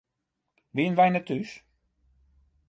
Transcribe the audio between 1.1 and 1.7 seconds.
thús?